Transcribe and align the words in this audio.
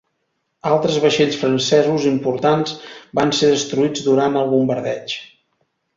Altres 0.69 0.95
vaixells 1.03 1.35
francesos 1.41 2.07
importants 2.13 2.73
van 3.21 3.35
ser 3.41 3.53
destruïts 3.53 4.03
durant 4.11 4.41
el 4.45 4.51
bombardeig. 4.55 5.15